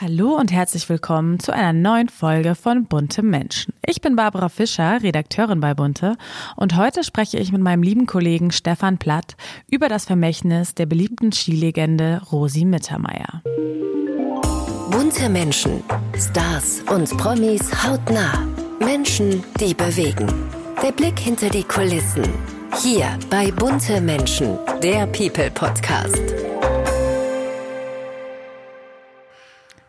Hallo 0.00 0.34
und 0.34 0.50
herzlich 0.50 0.88
willkommen 0.88 1.38
zu 1.38 1.52
einer 1.52 1.72
neuen 1.72 2.08
Folge 2.08 2.56
von 2.56 2.86
Bunte 2.86 3.22
Menschen. 3.22 3.74
Ich 3.86 4.00
bin 4.00 4.16
Barbara 4.16 4.48
Fischer, 4.48 5.00
Redakteurin 5.00 5.60
bei 5.60 5.72
Bunte, 5.74 6.16
und 6.56 6.76
heute 6.76 7.04
spreche 7.04 7.38
ich 7.38 7.52
mit 7.52 7.60
meinem 7.60 7.84
lieben 7.84 8.06
Kollegen 8.06 8.50
Stefan 8.50 8.98
Platt 8.98 9.36
über 9.70 9.88
das 9.88 10.04
Vermächtnis 10.04 10.74
der 10.74 10.86
beliebten 10.86 11.30
Skilegende 11.30 12.20
Rosi 12.32 12.64
Mittermeier. 12.64 13.42
Bunte 14.90 15.28
Menschen, 15.28 15.84
Stars 16.18 16.82
und 16.92 17.16
Promis 17.16 17.70
hautnah. 17.86 18.48
Menschen, 18.80 19.44
die 19.60 19.74
bewegen. 19.74 20.26
Der 20.82 20.90
Blick 20.90 21.20
hinter 21.20 21.50
die 21.50 21.62
Kulissen. 21.62 22.24
Hier 22.82 23.16
bei 23.30 23.52
Bunte 23.52 24.00
Menschen, 24.00 24.58
der 24.82 25.06
People 25.06 25.52
Podcast. 25.52 26.20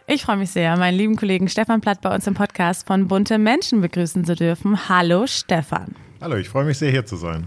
Ich 0.08 0.24
freue 0.24 0.38
mich 0.38 0.52
sehr, 0.52 0.78
meinen 0.78 0.96
lieben 0.96 1.16
Kollegen 1.16 1.50
Stefan 1.50 1.82
Platt 1.82 2.02
bei 2.02 2.14
uns 2.14 2.28
im 2.28 2.36
Podcast 2.36 2.86
von 2.86 3.08
Bunte 3.08 3.40
Menschen 3.40 3.82
begrüßen 3.82 4.24
zu 4.24 4.36
dürfen. 4.36 4.88
Hallo 4.88 5.26
Stefan. 5.26 5.96
Hallo, 6.22 6.36
ich 6.36 6.48
freue 6.48 6.64
mich 6.64 6.78
sehr 6.78 6.92
hier 6.92 7.08
zu 7.08 7.16
sein. 7.16 7.44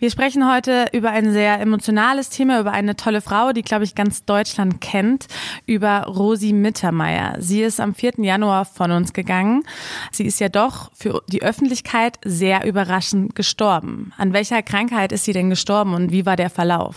Wir 0.00 0.10
sprechen 0.10 0.52
heute 0.52 0.86
über 0.92 1.10
ein 1.10 1.32
sehr 1.32 1.60
emotionales 1.60 2.28
Thema, 2.28 2.58
über 2.58 2.72
eine 2.72 2.96
tolle 2.96 3.20
Frau, 3.20 3.52
die, 3.52 3.62
glaube 3.62 3.84
ich, 3.84 3.94
ganz 3.94 4.24
Deutschland 4.24 4.80
kennt, 4.80 5.28
über 5.64 6.06
Rosi 6.08 6.52
Mittermeier. 6.52 7.36
Sie 7.38 7.62
ist 7.62 7.78
am 7.78 7.94
4. 7.94 8.14
Januar 8.16 8.64
von 8.64 8.90
uns 8.90 9.12
gegangen. 9.12 9.62
Sie 10.10 10.26
ist 10.26 10.40
ja 10.40 10.48
doch 10.48 10.90
für 10.92 11.22
die 11.28 11.42
Öffentlichkeit 11.42 12.18
sehr 12.24 12.66
überraschend 12.66 13.36
gestorben. 13.36 14.12
An 14.16 14.32
welcher 14.32 14.64
Krankheit 14.64 15.12
ist 15.12 15.24
sie 15.24 15.34
denn 15.34 15.50
gestorben 15.50 15.94
und 15.94 16.10
wie 16.10 16.26
war 16.26 16.34
der 16.34 16.50
Verlauf? 16.50 16.96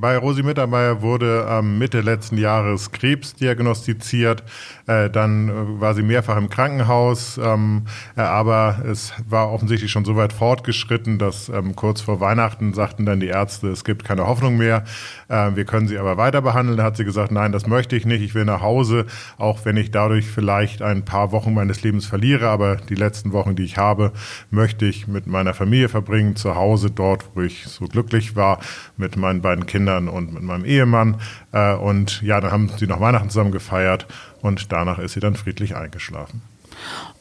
Bei 0.00 0.16
Rosi 0.16 0.44
Mittermeier 0.44 1.02
wurde 1.02 1.44
ähm, 1.50 1.76
Mitte 1.78 2.02
letzten 2.02 2.38
Jahres 2.38 2.92
Krebs 2.92 3.34
diagnostiziert. 3.34 4.44
Äh, 4.86 5.10
dann 5.10 5.48
äh, 5.48 5.80
war 5.80 5.94
sie 5.94 6.04
mehrfach 6.04 6.36
im 6.36 6.48
Krankenhaus, 6.48 7.36
ähm, 7.42 7.82
äh, 8.16 8.20
aber 8.20 8.84
es 8.88 9.12
war 9.28 9.50
offensichtlich 9.50 9.90
schon 9.90 10.04
so 10.04 10.14
weit 10.14 10.32
fortgeschritten, 10.32 11.18
dass 11.18 11.48
ähm, 11.48 11.74
kurz 11.74 12.00
vor 12.00 12.20
Weihnachten 12.20 12.74
sagten 12.74 13.06
dann 13.06 13.18
die 13.18 13.26
Ärzte, 13.26 13.70
es 13.70 13.82
gibt 13.82 14.04
keine 14.04 14.28
Hoffnung 14.28 14.56
mehr. 14.56 14.84
Äh, 15.26 15.56
wir 15.56 15.64
können 15.64 15.88
sie 15.88 15.98
aber 15.98 16.16
weiter 16.16 16.42
behandeln. 16.42 16.78
Da 16.78 16.84
hat 16.84 16.96
sie 16.96 17.04
gesagt, 17.04 17.32
nein, 17.32 17.50
das 17.50 17.66
möchte 17.66 17.96
ich 17.96 18.06
nicht. 18.06 18.22
Ich 18.22 18.36
will 18.36 18.44
nach 18.44 18.62
Hause, 18.62 19.04
auch 19.36 19.64
wenn 19.64 19.76
ich 19.76 19.90
dadurch 19.90 20.28
vielleicht 20.28 20.80
ein 20.80 21.04
paar 21.04 21.32
Wochen 21.32 21.54
meines 21.54 21.82
Lebens 21.82 22.06
verliere. 22.06 22.50
Aber 22.50 22.76
die 22.76 22.94
letzten 22.94 23.32
Wochen, 23.32 23.56
die 23.56 23.64
ich 23.64 23.78
habe, 23.78 24.12
möchte 24.52 24.86
ich 24.86 25.08
mit 25.08 25.26
meiner 25.26 25.54
Familie 25.54 25.88
verbringen, 25.88 26.36
zu 26.36 26.54
Hause, 26.54 26.92
dort, 26.92 27.24
wo 27.34 27.40
ich 27.40 27.66
so 27.66 27.86
glücklich 27.86 28.36
war, 28.36 28.60
mit 28.96 29.16
meinen 29.16 29.42
beiden 29.42 29.66
Kindern 29.66 29.87
Kindern 29.88 30.08
und 30.08 30.34
mit 30.34 30.42
meinem 30.42 30.64
Ehemann. 30.64 31.20
Äh, 31.52 31.74
und 31.74 32.22
ja, 32.22 32.40
dann 32.40 32.52
haben 32.52 32.70
sie 32.76 32.86
noch 32.86 33.00
Weihnachten 33.00 33.30
zusammen 33.30 33.52
gefeiert 33.52 34.06
und 34.42 34.70
danach 34.72 34.98
ist 34.98 35.14
sie 35.14 35.20
dann 35.20 35.34
friedlich 35.34 35.76
eingeschlafen. 35.76 36.42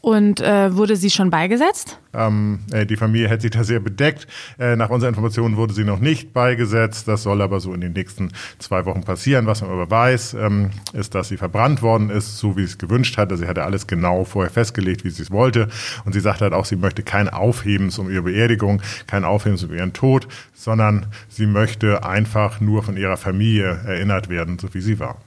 Und 0.02 0.40
äh, 0.40 0.74
wurde 0.74 0.96
sie 0.96 1.10
schon 1.10 1.30
beigesetzt? 1.30 2.00
Ähm, 2.14 2.60
äh, 2.72 2.86
die 2.86 2.96
Familie 2.96 3.28
hält 3.28 3.42
sich 3.42 3.52
da 3.52 3.64
sehr 3.64 3.80
bedeckt. 3.80 4.28
Äh, 4.58 4.76
nach 4.76 4.90
unserer 4.90 5.10
Information 5.10 5.58
wurde 5.58 5.74
sie 5.74 5.84
noch 5.84 6.00
nicht 6.00 6.34
beigesetzt. 6.34 7.08
Das 7.08 7.24
soll 7.24 7.42
aber 7.42 7.60
so 7.60 7.74
in 7.74 7.82
den 7.82 7.94
nächsten 7.94 8.32
zwei 8.60 8.86
Wochen 8.86 9.04
passieren. 9.04 9.48
Was 9.48 9.62
man 9.62 9.72
aber 9.72 9.90
weiß, 9.90 10.36
ähm, 10.36 10.70
ist, 10.94 11.14
dass 11.16 11.28
sie 11.28 11.38
verbrannt 11.38 11.82
worden 11.82 12.10
ist, 12.10 12.38
so 12.38 12.56
wie 12.56 12.62
sie 12.62 12.72
es 12.72 12.78
gewünscht 12.78 13.18
hatte. 13.18 13.38
Sie 13.38 13.48
hatte 13.48 13.64
alles 13.64 13.88
genau 13.88 14.24
vorher 14.24 14.52
festgelegt, 14.52 15.04
wie 15.04 15.10
sie 15.10 15.24
es 15.24 15.32
wollte. 15.32 15.68
Und 16.06 16.14
sie 16.14 16.22
sagt 16.22 16.42
halt 16.42 16.54
auch, 16.54 16.66
sie 16.66 16.78
möchte 16.78 17.04
kein 17.04 17.28
Aufhebens 17.28 18.00
um 18.00 18.10
ihre 18.10 18.24
Beerdigung, 18.24 18.82
kein 19.08 19.26
Aufhebens 19.26 19.64
um 19.64 19.74
ihren 19.74 19.94
Tod, 19.94 20.28
sondern 20.54 21.08
sie 21.28 21.48
möchte 21.48 22.06
einfach 22.06 22.62
nur 22.62 22.84
von 22.84 22.98
ihrer 22.98 23.18
Familie 23.18 23.82
erinnert 23.86 24.30
werden, 24.30 24.58
so 24.58 24.74
wie 24.74 24.82
sie 24.82 25.00
war. 25.00 25.18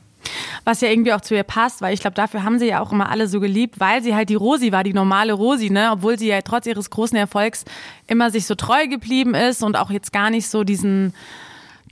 Was 0.64 0.80
ja 0.80 0.88
irgendwie 0.88 1.12
auch 1.12 1.20
zu 1.20 1.34
ihr 1.34 1.42
passt, 1.42 1.82
weil 1.82 1.94
ich 1.94 2.00
glaube, 2.00 2.14
dafür 2.14 2.44
haben 2.44 2.58
sie 2.58 2.66
ja 2.66 2.80
auch 2.80 2.92
immer 2.92 3.10
alle 3.10 3.28
so 3.28 3.40
geliebt, 3.40 3.80
weil 3.80 4.02
sie 4.02 4.14
halt 4.14 4.28
die 4.28 4.34
Rosi 4.34 4.72
war, 4.72 4.84
die 4.84 4.92
normale 4.92 5.32
Rosi, 5.32 5.70
ne? 5.70 5.90
Obwohl 5.92 6.18
sie 6.18 6.28
ja 6.28 6.40
trotz 6.42 6.66
ihres 6.66 6.90
großen 6.90 7.16
Erfolgs 7.16 7.64
immer 8.06 8.30
sich 8.30 8.46
so 8.46 8.54
treu 8.54 8.86
geblieben 8.86 9.34
ist 9.34 9.62
und 9.62 9.76
auch 9.76 9.90
jetzt 9.90 10.12
gar 10.12 10.30
nicht 10.30 10.48
so 10.48 10.64
diesen 10.64 11.14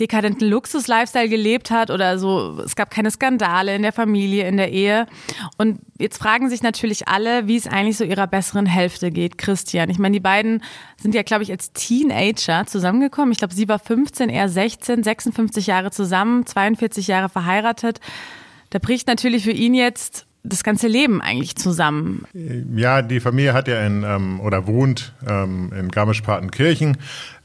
dekadenten 0.01 0.49
Luxus-Lifestyle 0.49 1.29
gelebt 1.29 1.71
hat 1.71 1.91
oder 1.91 2.19
so. 2.19 2.61
Es 2.65 2.77
gab 2.77 2.91
keine 2.91 3.11
Skandale 3.11 3.75
in 3.75 3.83
der 3.83 3.93
Familie, 3.93 4.47
in 4.47 4.57
der 4.57 4.71
Ehe. 4.71 5.07
Und 5.57 5.81
jetzt 5.99 6.19
fragen 6.19 6.49
sich 6.49 6.63
natürlich 6.63 7.09
alle, 7.09 7.49
wie 7.49 7.57
es 7.57 7.67
eigentlich 7.67 7.97
so 7.97 8.05
ihrer 8.05 8.27
besseren 8.27 8.67
Hälfte 8.67 9.11
geht, 9.11 9.39
Christian. 9.39 9.91
Ich 9.91 9.99
meine, 9.99 10.15
die 10.15 10.21
beiden 10.21 10.63
sind 11.01 11.15
ja, 11.15 11.23
glaube 11.23 11.43
ich, 11.43 11.51
als 11.51 11.73
Teenager 11.73 12.67
zusammengekommen. 12.67 13.33
Ich 13.33 13.39
glaube, 13.39 13.55
sie 13.55 13.69
war 13.69 13.79
15, 13.79 14.29
er 14.29 14.49
16, 14.49 15.03
56 15.03 15.67
Jahre 15.67 15.91
zusammen, 15.91 16.47
42 16.47 17.09
Jahre 17.09 17.29
verheiratet. 17.29 18.01
Da 18.71 18.79
bricht 18.79 19.09
natürlich 19.09 19.45
für 19.45 19.53
ihn 19.53 19.75
jetzt 19.75 20.28
das 20.45 20.63
ganze 20.63 20.87
Leben 20.87 21.21
eigentlich 21.21 21.57
zusammen? 21.57 22.25
Ja, 22.33 23.03
die 23.03 23.21
Familie 23.21 23.53
hat 23.53 23.69
ja 23.69 23.85
in 23.85 24.05
ähm, 24.05 24.41
oder 24.41 24.67
wohnt 24.67 25.15
ähm, 25.29 25.73
in 25.79 25.91
Garmisch-Partenkirchen, 25.91 26.97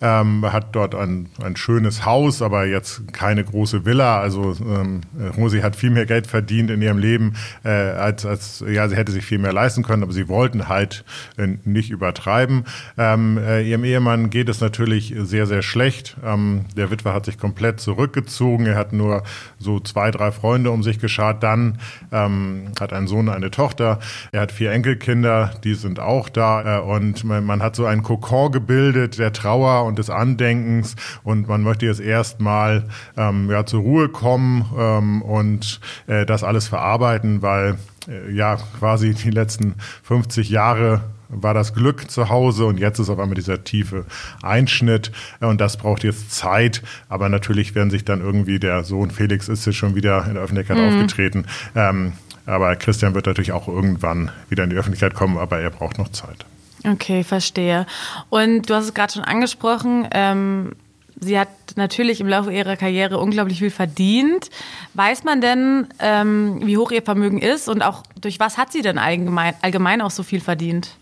ähm, 0.02 0.46
hat 0.52 0.76
dort 0.76 0.96
ein, 0.96 1.30
ein 1.42 1.56
schönes 1.56 2.06
Haus, 2.06 2.42
aber 2.42 2.66
jetzt 2.66 3.14
keine 3.14 3.44
große 3.44 3.86
Villa. 3.86 4.20
Also 4.20 4.56
ähm, 4.62 5.02
Rosi 5.38 5.62
hat 5.62 5.76
viel 5.76 5.90
mehr 5.90 6.06
Geld 6.06 6.28
verdient 6.28 6.70
in 6.70 6.82
ihrem 6.82 6.98
Leben, 6.98 7.36
äh, 7.64 7.70
als, 7.70 8.26
als 8.26 8.64
ja, 8.68 8.88
sie 8.88 8.96
hätte 8.96 9.12
sich 9.12 9.26
viel 9.26 9.40
mehr 9.40 9.54
leisten 9.54 9.84
können, 9.84 10.04
aber 10.04 10.14
sie 10.14 10.28
wollten 10.28 10.68
halt 10.68 11.04
äh, 11.38 11.48
nicht 11.66 11.90
übertreiben. 11.90 12.66
Ähm, 12.98 13.38
äh, 13.38 13.68
ihrem 13.68 13.84
Ehemann 13.84 14.30
geht 14.30 14.50
es 14.50 14.62
natürlich 14.62 15.14
sehr, 15.18 15.48
sehr 15.48 15.62
schlecht. 15.62 16.16
Ähm, 16.24 16.66
der 16.78 16.92
Witwer 16.92 17.14
hat 17.14 17.26
sich 17.26 17.38
komplett 17.38 17.80
zurückgezogen. 17.80 18.66
Er 18.66 18.76
hat 18.76 18.94
nur 18.94 19.24
so 19.58 19.80
zwei, 19.80 20.12
drei 20.12 20.32
Freunde 20.32 20.72
um 20.72 20.84
sich 20.84 21.00
geschart. 21.00 21.44
Dann 21.44 21.80
ähm, 22.12 22.72
hat 22.84 22.94
einen 22.94 23.08
Sohn, 23.08 23.30
eine 23.30 23.52
Tochter. 23.52 24.00
Er 24.32 24.42
hat 24.42 24.52
vier 24.52 24.72
Enkelkinder, 24.72 25.52
die 25.64 25.74
sind 25.74 26.00
auch 26.00 26.30
da. 26.30 26.80
Äh, 26.80 26.82
und 26.82 27.24
man, 27.24 27.46
man, 27.46 27.64
hat 27.64 27.76
so 27.76 27.86
einen 27.86 28.04
Kokon 28.04 28.52
gebildet 28.52 29.18
der 29.18 29.34
Trauer 29.34 29.86
und 29.86 29.98
des 30.00 30.10
Andenkens. 30.10 30.96
Und 31.24 31.48
man 31.48 31.64
möchte 31.64 31.86
jetzt 31.86 32.02
erstmal 32.02 32.84
ähm, 33.18 33.50
ja, 33.50 33.66
zur 33.66 33.82
Ruhe 33.82 34.10
kommen 34.10 34.66
ähm, 34.78 35.22
und 35.22 35.80
äh, 36.08 36.26
das 36.26 36.44
alles 36.44 36.68
verarbeiten, 36.68 37.42
weil 37.42 37.78
äh, 38.08 38.32
ja 38.32 38.58
quasi 38.80 39.14
die 39.14 39.32
letzten 39.32 39.76
50 40.04 40.50
Jahre 40.50 41.02
war 41.30 41.54
das 41.54 41.74
Glück 41.74 42.10
zu 42.10 42.30
Hause 42.30 42.66
und 42.66 42.80
jetzt 42.80 43.00
ist 43.00 43.10
auf 43.10 43.20
einmal 43.20 43.36
dieser 43.36 43.64
tiefe 43.64 44.06
Einschnitt 44.42 45.12
und 45.40 45.60
das 45.60 45.78
braucht 45.78 46.04
jetzt 46.04 46.32
Zeit. 46.32 46.84
Aber 47.10 47.30
natürlich 47.30 47.76
werden 47.76 47.90
sich 47.90 48.06
dann 48.06 48.22
irgendwie 48.22 48.60
der 48.60 48.84
Sohn 48.84 49.12
Felix 49.12 49.48
ist 49.48 49.66
jetzt 49.66 49.76
schon 49.76 49.96
wieder 49.96 50.26
in 50.28 50.36
der 50.36 50.44
Öffentlichkeit 50.44 50.78
mhm. 50.78 50.88
aufgetreten. 50.88 51.46
Ähm, 51.76 52.14
aber 52.46 52.76
Christian 52.76 53.14
wird 53.14 53.26
natürlich 53.26 53.52
auch 53.52 53.68
irgendwann 53.68 54.32
wieder 54.50 54.64
in 54.64 54.70
die 54.70 54.76
Öffentlichkeit 54.76 55.14
kommen, 55.14 55.38
aber 55.38 55.60
er 55.60 55.70
braucht 55.70 55.98
noch 55.98 56.10
Zeit. 56.10 56.46
Okay, 56.86 57.24
verstehe. 57.24 57.86
Und 58.30 58.70
du 58.70 58.76
hast 58.76 58.86
es 58.86 58.94
gerade 58.94 59.14
schon 59.14 59.24
angesprochen, 59.24 60.08
ähm, 60.12 60.74
sie 61.20 61.40
hat 61.40 61.48
natürlich 61.76 62.20
im 62.20 62.28
Laufe 62.28 62.52
ihrer 62.52 62.76
Karriere 62.76 63.20
unglaublich 63.20 63.60
viel 63.60 63.72
verdient. 63.72 64.50
Weiß 64.94 65.24
man 65.24 65.42
denn, 65.42 65.88
ähm, 66.00 66.60
wie 66.66 66.78
hoch 66.78 66.92
ihr 66.92 67.02
Vermögen 67.02 67.40
ist 67.40 67.70
und 67.70 67.82
auch 67.82 68.04
durch 68.20 68.40
was 68.40 68.58
hat 68.58 68.72
sie 68.72 68.82
denn 68.82 68.98
allgemein, 68.98 69.54
allgemein 69.62 70.02
auch 70.02 70.12
so 70.12 70.24
viel 70.24 70.42
verdient? 70.42 70.98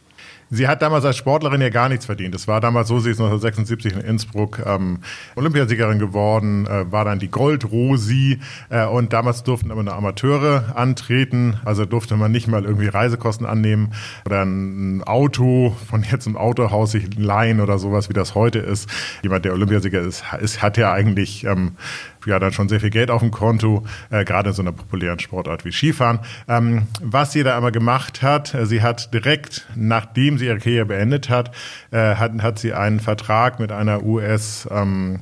Sie 0.54 0.68
hat 0.68 0.82
damals 0.82 1.06
als 1.06 1.16
Sportlerin 1.16 1.62
ja 1.62 1.70
gar 1.70 1.88
nichts 1.88 2.06
verdient. 2.06 2.36
Es 2.36 2.46
war 2.46 2.60
damals 2.60 2.90
so, 2.90 3.00
sie 3.00 3.12
ist 3.12 3.22
1976 3.22 3.94
in 3.94 4.02
Innsbruck 4.02 4.62
ähm, 4.66 5.00
Olympiasiegerin 5.36 5.98
geworden, 5.98 6.68
äh, 6.68 6.92
war 6.92 7.06
dann 7.06 7.20
die 7.20 7.30
Gold-Rosi 7.30 8.40
äh, 8.70 8.86
und 8.86 9.14
damals 9.14 9.44
durften 9.44 9.72
aber 9.72 9.82
nur 9.82 9.96
Amateure 9.96 10.76
antreten. 10.76 11.58
Also 11.64 11.86
durfte 11.86 12.18
man 12.18 12.34
nicht 12.34 12.50
mal 12.50 12.66
irgendwie 12.66 12.88
Reisekosten 12.88 13.46
annehmen 13.46 13.94
oder 14.26 14.44
ein 14.44 15.04
Auto 15.06 15.74
von 15.90 16.04
jetzt 16.04 16.28
im 16.28 16.36
Autohaus 16.36 16.92
sich 16.92 17.18
leihen 17.18 17.62
oder 17.62 17.80
sowas, 17.80 18.10
wie 18.10 18.14
das 18.14 18.36
heute 18.36 18.60
ist. 18.60 18.90
Jemand, 19.24 19.46
der 19.46 19.54
Olympiasieger 19.54 20.02
ist, 20.02 20.26
ist 20.42 20.62
hat 20.62 20.76
ja 20.76 20.92
eigentlich 20.92 21.46
ähm, 21.46 21.78
ja 22.26 22.40
dann 22.40 22.52
schon 22.52 22.70
sehr 22.70 22.80
viel 22.80 22.90
Geld 22.90 23.12
auf 23.12 23.22
dem 23.22 23.32
Konto, 23.32 23.86
äh, 24.10 24.24
gerade 24.26 24.50
in 24.50 24.56
so 24.56 24.62
einer 24.62 24.72
populären 24.72 25.20
Sportart 25.20 25.66
wie 25.66 25.72
Skifahren. 25.72 26.20
Ähm, 26.48 26.84
was 27.02 27.32
sie 27.32 27.44
da 27.44 27.56
aber 27.56 27.72
gemacht 27.72 28.22
hat, 28.22 28.54
äh, 28.54 28.66
sie 28.66 28.82
hat 28.82 29.14
direkt, 29.14 29.68
nachdem 29.76 30.38
sie 30.38 30.46
ihre 30.46 30.60
Karriere 30.60 30.86
beendet 30.86 31.30
hat, 31.30 31.52
äh, 31.92 32.16
hat, 32.16 32.32
hat 32.42 32.60
sie 32.60 32.74
einen 32.74 33.00
Vertrag 33.00 33.60
mit 33.60 33.72
einer 33.72 34.04
US- 34.04 34.68
ähm, 34.72 35.20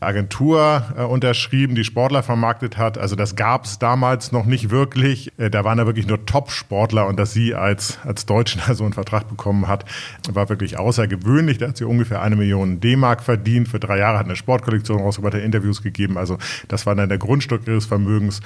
Agentur 0.00 0.84
äh, 0.96 1.02
unterschrieben, 1.02 1.74
die 1.74 1.84
Sportler 1.84 2.22
vermarktet 2.22 2.78
hat. 2.78 2.98
Also 2.98 3.16
das 3.16 3.36
gab 3.36 3.64
es 3.64 3.78
damals 3.78 4.32
noch 4.32 4.44
nicht 4.44 4.70
wirklich. 4.70 5.32
Äh, 5.38 5.50
da 5.50 5.64
waren 5.64 5.78
da 5.78 5.86
wirklich 5.86 6.06
nur 6.06 6.24
Top-Sportler 6.24 7.06
und 7.06 7.18
dass 7.18 7.32
sie 7.32 7.54
als, 7.54 7.98
als 8.04 8.26
Deutscher 8.26 8.74
so 8.74 8.84
einen 8.84 8.92
Vertrag 8.92 9.28
bekommen 9.28 9.68
hat, 9.68 9.84
war 10.30 10.48
wirklich 10.48 10.78
außergewöhnlich. 10.78 11.58
Da 11.58 11.68
hat 11.68 11.76
sie 11.76 11.84
ungefähr 11.84 12.22
eine 12.22 12.36
Million 12.36 12.80
D-Mark 12.80 13.22
verdient. 13.22 13.68
Für 13.68 13.80
drei 13.80 13.98
Jahre 13.98 14.18
hat 14.18 14.26
eine 14.26 14.36
Sportkollektion 14.36 15.00
rausgebracht, 15.00 15.34
hat 15.34 15.42
Interviews 15.42 15.82
gegeben. 15.82 16.18
Also 16.18 16.38
das 16.68 16.86
war 16.86 16.94
dann 16.94 17.08
der 17.08 17.18
Grundstück 17.18 17.66
ihres 17.66 17.86
Vermögens. 17.86 18.40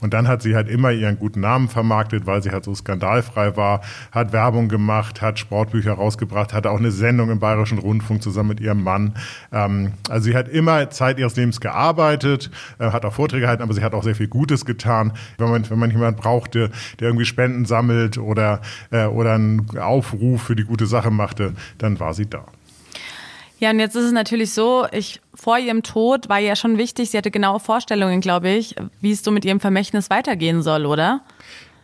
Und 0.00 0.14
dann 0.14 0.28
hat 0.28 0.42
sie 0.42 0.54
halt 0.54 0.68
immer 0.68 0.90
ihren 0.90 1.18
guten 1.18 1.40
Namen 1.40 1.68
vermarktet, 1.68 2.26
weil 2.26 2.42
sie 2.42 2.50
halt 2.50 2.64
so 2.64 2.74
skandalfrei 2.74 3.56
war, 3.56 3.82
hat 4.10 4.32
Werbung 4.32 4.68
gemacht, 4.68 5.22
hat 5.22 5.38
Sportbücher 5.38 5.92
rausgebracht, 5.92 6.52
hatte 6.52 6.70
auch 6.70 6.78
eine 6.78 6.90
Sendung 6.90 7.30
im 7.30 7.38
Bayerischen 7.38 7.78
Rundfunk 7.78 8.22
zusammen 8.22 8.50
mit 8.50 8.60
ihrem 8.60 8.82
Mann. 8.82 9.14
Ähm, 9.52 9.92
also 10.08 10.24
sie 10.24 10.36
hat 10.36 10.48
immer 10.48 10.90
Zeit 10.92 11.18
ihres 11.18 11.36
Lebens 11.36 11.60
gearbeitet, 11.60 12.50
äh, 12.78 12.90
hat 12.90 13.04
auch 13.04 13.12
Vorträge 13.12 13.42
gehalten, 13.42 13.62
aber 13.62 13.74
sie 13.74 13.82
hat 13.82 13.94
auch 13.94 14.02
sehr 14.02 14.14
viel 14.14 14.28
Gutes 14.28 14.64
getan. 14.64 15.12
Wenn 15.38 15.50
man, 15.50 15.68
wenn 15.68 15.78
man 15.78 15.90
jemanden 15.90 16.20
brauchte, 16.20 16.70
der 17.00 17.08
irgendwie 17.08 17.24
Spenden 17.24 17.64
sammelt 17.64 18.18
oder, 18.18 18.60
äh, 18.90 19.06
oder 19.06 19.34
einen 19.34 19.78
Aufruf 19.78 20.42
für 20.42 20.56
die 20.56 20.64
gute 20.64 20.86
Sache 20.86 21.10
machte, 21.10 21.54
dann 21.78 21.98
war 22.00 22.14
sie 22.14 22.26
da. 22.28 22.44
Ja, 23.62 23.70
und 23.70 23.78
jetzt 23.78 23.94
ist 23.94 24.06
es 24.06 24.12
natürlich 24.12 24.52
so, 24.52 24.86
ich 24.90 25.20
vor 25.34 25.56
ihrem 25.56 25.84
Tod 25.84 26.28
war 26.28 26.40
ja 26.40 26.56
schon 26.56 26.78
wichtig, 26.78 27.10
sie 27.10 27.18
hatte 27.18 27.30
genaue 27.30 27.60
Vorstellungen, 27.60 28.20
glaube 28.20 28.50
ich, 28.50 28.74
wie 29.00 29.12
es 29.12 29.22
so 29.22 29.30
mit 29.30 29.44
ihrem 29.44 29.60
Vermächtnis 29.60 30.10
weitergehen 30.10 30.62
soll, 30.62 30.84
oder? 30.84 31.20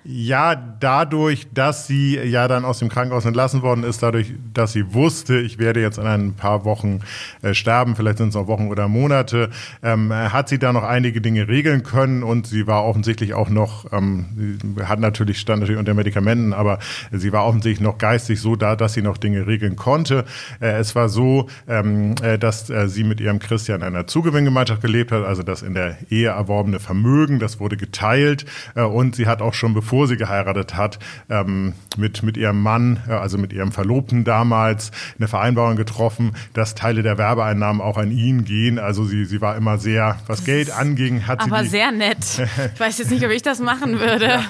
Ja, 0.04 0.54
dadurch, 0.54 1.48
dass 1.52 1.86
sie 1.86 2.16
ja 2.16 2.48
dann 2.48 2.64
aus 2.64 2.78
dem 2.78 2.88
Krankenhaus 2.88 3.24
entlassen 3.24 3.62
worden 3.62 3.82
ist, 3.84 4.02
dadurch, 4.02 4.32
dass 4.54 4.72
sie 4.72 4.94
wusste, 4.94 5.38
ich 5.38 5.58
werde 5.58 5.80
jetzt 5.80 5.98
in 5.98 6.06
ein 6.06 6.34
paar 6.34 6.64
Wochen 6.64 7.00
äh, 7.42 7.52
sterben, 7.52 7.96
vielleicht 7.96 8.18
sind 8.18 8.28
es 8.28 8.34
noch 8.34 8.46
Wochen 8.46 8.68
oder 8.68 8.88
Monate, 8.88 9.50
ähm, 9.82 10.12
hat 10.12 10.48
sie 10.48 10.58
da 10.58 10.72
noch 10.72 10.84
einige 10.84 11.20
Dinge 11.20 11.48
regeln 11.48 11.82
können 11.82 12.22
und 12.22 12.46
sie 12.46 12.66
war 12.66 12.84
offensichtlich 12.84 13.34
auch 13.34 13.50
noch, 13.50 13.92
ähm, 13.92 14.58
hat 14.84 15.00
natürlich, 15.00 15.40
stand 15.40 15.60
natürlich 15.60 15.78
unter 15.78 15.94
Medikamenten, 15.94 16.52
aber 16.52 16.78
sie 17.10 17.32
war 17.32 17.44
offensichtlich 17.44 17.84
noch 17.84 17.98
geistig 17.98 18.40
so 18.40 18.56
da, 18.56 18.76
dass 18.76 18.94
sie 18.94 19.02
noch 19.02 19.18
Dinge 19.18 19.46
regeln 19.46 19.76
konnte. 19.76 20.24
Äh, 20.60 20.78
es 20.78 20.94
war 20.94 21.08
so, 21.08 21.48
ähm, 21.66 22.14
äh, 22.22 22.38
dass 22.38 22.70
äh, 22.70 22.88
sie 22.88 23.04
mit 23.04 23.20
ihrem 23.20 23.40
Christian 23.40 23.80
in 23.80 23.88
einer 23.88 24.06
Zugewinngemeinschaft 24.06 24.80
gelebt 24.80 25.12
hat, 25.12 25.24
also 25.24 25.42
das 25.42 25.62
in 25.62 25.74
der 25.74 25.98
Ehe 26.08 26.28
erworbene 26.28 26.78
Vermögen, 26.78 27.40
das 27.40 27.60
wurde 27.60 27.76
geteilt 27.76 28.46
äh, 28.74 28.82
und 28.82 29.16
sie 29.16 29.26
hat 29.26 29.42
auch 29.42 29.54
schon 29.54 29.74
bevor 29.74 29.97
bevor 29.98 30.06
sie 30.06 30.16
geheiratet 30.16 30.76
hat, 30.76 31.00
ähm, 31.28 31.72
mit, 31.96 32.22
mit 32.22 32.36
ihrem 32.36 32.62
Mann, 32.62 33.00
äh, 33.08 33.14
also 33.14 33.36
mit 33.36 33.52
ihrem 33.52 33.72
Verlobten 33.72 34.22
damals, 34.22 34.92
eine 35.18 35.26
Vereinbarung 35.26 35.74
getroffen, 35.74 36.36
dass 36.52 36.76
Teile 36.76 37.02
der 37.02 37.18
Werbeeinnahmen 37.18 37.82
auch 37.82 37.96
an 37.98 38.12
ihn 38.12 38.44
gehen. 38.44 38.78
Also 38.78 39.04
sie, 39.04 39.24
sie 39.24 39.40
war 39.40 39.56
immer 39.56 39.78
sehr, 39.78 40.16
was 40.28 40.44
Geld 40.44 40.70
anging, 40.70 41.26
hat 41.26 41.42
sie. 41.42 41.50
Aber 41.50 41.64
sehr 41.64 41.90
nett. 41.90 42.18
Ich 42.74 42.80
weiß 42.80 42.98
jetzt 42.98 43.10
nicht, 43.10 43.24
ob 43.24 43.32
ich 43.32 43.42
das 43.42 43.58
machen 43.58 43.98
würde. 43.98 44.26
ja. 44.26 44.42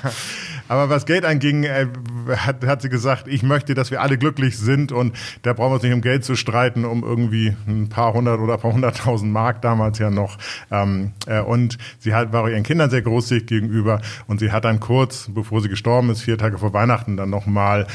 Aber 0.68 0.90
was 0.90 1.06
Geld 1.06 1.24
anging, 1.24 1.64
äh, 1.64 1.86
hat, 2.36 2.64
hat 2.64 2.82
sie 2.82 2.88
gesagt, 2.88 3.26
ich 3.26 3.42
möchte, 3.42 3.74
dass 3.74 3.90
wir 3.90 4.00
alle 4.02 4.18
glücklich 4.18 4.58
sind 4.58 4.92
und 4.92 5.16
da 5.42 5.52
brauchen 5.52 5.70
wir 5.70 5.74
uns 5.74 5.82
nicht 5.82 5.94
um 5.94 6.02
Geld 6.02 6.24
zu 6.24 6.36
streiten, 6.36 6.84
um 6.84 7.02
irgendwie 7.02 7.56
ein 7.66 7.88
paar 7.88 8.12
hundert 8.12 8.40
oder 8.40 8.54
ein 8.54 8.60
paar 8.60 8.72
hunderttausend 8.72 9.32
Mark 9.32 9.62
damals 9.62 9.98
ja 9.98 10.10
noch. 10.10 10.38
Ähm, 10.70 11.12
äh, 11.26 11.40
und 11.40 11.78
sie 11.98 12.14
hat, 12.14 12.32
war 12.32 12.48
ihren 12.48 12.62
Kindern 12.62 12.90
sehr 12.90 13.02
großzügig 13.02 13.46
gegenüber 13.46 14.00
und 14.26 14.40
sie 14.40 14.52
hat 14.52 14.64
dann 14.64 14.80
kurz, 14.80 15.30
bevor 15.32 15.60
sie 15.60 15.68
gestorben 15.68 16.10
ist, 16.10 16.22
vier 16.22 16.38
Tage 16.38 16.58
vor 16.58 16.72
Weihnachten, 16.72 17.16
dann 17.16 17.30
nochmal 17.30 17.86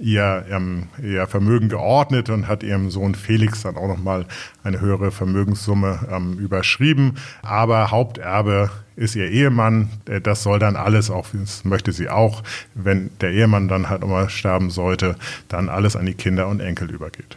ihr, 0.00 0.46
ähm, 0.50 0.88
ihr 1.02 1.26
Vermögen 1.26 1.68
geordnet 1.68 2.30
und 2.30 2.48
hat 2.48 2.62
ihrem 2.62 2.90
Sohn 2.90 3.14
Felix 3.14 3.62
dann 3.62 3.76
auch 3.76 3.86
nochmal 3.86 4.26
eine 4.64 4.80
höhere 4.80 5.10
Vermögenssumme 5.10 6.08
ähm, 6.10 6.38
überschrieben. 6.38 7.16
Aber 7.42 7.90
Haupterbe 7.90 8.70
ist 8.96 9.14
ihr 9.14 9.30
Ehemann. 9.30 9.90
Äh, 10.08 10.20
das 10.20 10.42
soll 10.42 10.58
dann 10.58 10.76
alles, 10.76 11.10
auch 11.10 11.26
das 11.32 11.64
möchte 11.64 11.92
sie 11.92 12.08
auch, 12.08 12.42
wenn 12.74 13.10
der 13.20 13.32
Ehemann 13.32 13.68
dann 13.68 13.88
halt 13.88 14.00
nochmal 14.00 14.30
sterben 14.30 14.70
sollte, 14.70 15.16
dann 15.48 15.68
alles 15.68 15.96
an 15.96 16.06
die 16.06 16.14
Kinder 16.14 16.48
und 16.48 16.60
Enkel 16.60 16.90
übergeht. 16.90 17.36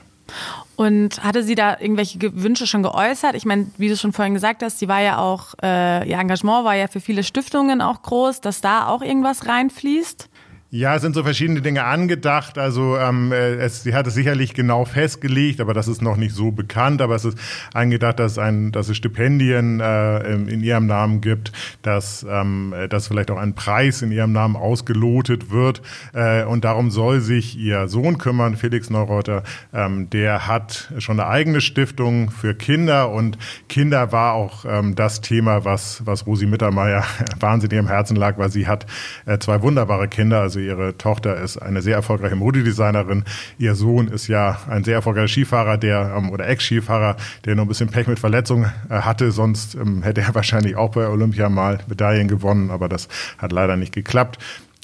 Und 0.76 1.24
hatte 1.24 1.44
sie 1.44 1.54
da 1.54 1.78
irgendwelche 1.80 2.18
Wünsche 2.42 2.66
schon 2.66 2.82
geäußert? 2.82 3.36
Ich 3.36 3.46
meine, 3.46 3.68
wie 3.78 3.90
du 3.90 3.96
schon 3.96 4.12
vorhin 4.12 4.34
gesagt 4.34 4.64
hast, 4.64 4.80
sie 4.80 4.88
war 4.88 5.02
ja 5.02 5.20
auch, 5.20 5.54
äh, 5.62 6.10
ihr 6.10 6.18
Engagement 6.18 6.66
war 6.66 6.76
ja 6.76 6.88
für 6.88 7.00
viele 7.00 7.24
Stiftungen 7.24 7.82
auch 7.82 8.02
groß, 8.02 8.42
dass 8.42 8.62
da 8.62 8.88
auch 8.88 9.04
irgendwas 9.04 9.48
reinfließt? 9.48 10.30
Ja, 10.76 10.96
es 10.96 11.04
sind 11.04 11.14
so 11.14 11.22
verschiedene 11.22 11.62
Dinge 11.62 11.84
angedacht. 11.84 12.58
Also 12.58 12.98
ähm, 12.98 13.32
äh, 13.32 13.58
es, 13.58 13.84
sie 13.84 13.94
hat 13.94 14.08
es 14.08 14.16
sicherlich 14.16 14.56
genau 14.56 14.86
festgelegt, 14.86 15.62
aber 15.62 15.76
das 15.76 15.88
ist 15.88 16.02
noch 16.02 16.18
nicht 16.18 16.34
so 16.34 16.50
bekannt. 16.50 17.00
Aber 17.04 17.14
es 17.14 17.26
ist 17.26 17.38
angedacht, 17.76 18.18
dass, 18.18 18.40
ein, 18.40 18.72
dass 18.72 18.90
es 18.90 18.98
Stipendien 18.98 19.80
äh, 19.80 20.34
in 20.34 20.64
ihrem 20.64 20.88
Namen 20.88 21.22
gibt, 21.22 21.52
dass, 21.84 22.26
ähm, 22.28 22.74
äh, 22.76 22.88
dass 22.88 23.08
vielleicht 23.08 23.30
auch 23.30 23.38
ein 23.38 23.54
Preis 23.54 24.02
in 24.02 24.12
ihrem 24.12 24.32
Namen 24.32 24.56
ausgelotet 24.56 25.52
wird. 25.52 25.84
Äh, 26.12 26.44
und 26.46 26.66
darum 26.66 26.90
soll 26.90 27.22
sich 27.22 27.56
ihr 27.56 27.88
Sohn 27.88 28.18
kümmern, 28.18 28.58
Felix 28.58 28.90
Neureuter. 28.90 29.44
Ähm, 29.76 30.10
der 30.10 30.48
hat 30.48 30.92
schon 30.98 31.20
eine 31.20 31.30
eigene 31.30 31.62
Stiftung 31.62 32.32
für 32.32 32.56
Kinder 32.56 33.12
und 33.12 33.38
Kinder 33.70 34.12
war 34.12 34.34
auch 34.34 34.66
ähm, 34.68 34.96
das 34.96 35.22
Thema, 35.22 35.66
was, 35.66 36.02
was 36.08 36.26
Rosi 36.26 36.48
Mittermeier 36.48 37.04
wahnsinnig 37.40 37.78
im 37.78 37.88
Herzen 37.88 38.16
lag, 38.16 38.40
weil 38.40 38.50
sie 38.50 38.66
hat 38.66 38.88
äh, 39.28 39.38
zwei 39.38 39.62
wunderbare 39.62 40.08
Kinder. 40.08 40.42
Also 40.42 40.63
ihre 40.66 40.98
Tochter 40.98 41.38
ist 41.38 41.58
eine 41.58 41.82
sehr 41.82 41.96
erfolgreiche 41.96 42.36
Modedesignerin. 42.36 43.24
Ihr 43.58 43.76
Sohn 43.76 44.08
ist 44.08 44.28
ja 44.28 44.60
ein 44.70 44.84
sehr 44.84 44.96
erfolgreicher 44.96 45.28
Skifahrer, 45.28 45.78
der 45.78 46.14
ähm, 46.18 46.30
oder 46.32 46.48
Ex-Skifahrer, 46.48 47.18
der 47.46 47.56
nur 47.56 47.66
ein 47.66 47.68
bisschen 47.68 47.90
Pech 47.90 48.08
mit 48.08 48.20
Verletzungen 48.20 48.72
äh, 48.90 48.96
hatte. 48.96 49.32
Sonst 49.32 49.76
ähm, 49.76 50.04
hätte 50.04 50.22
er 50.22 50.36
wahrscheinlich 50.36 50.76
auch 50.76 50.92
bei 50.92 51.08
Olympia 51.08 51.50
mal 51.50 51.80
Medaillen 51.88 52.28
gewonnen, 52.28 52.72
aber 52.72 52.90
das 52.90 53.08
hat 53.38 53.52
leider 53.52 53.78
nicht 53.78 53.94
geklappt 53.94 54.40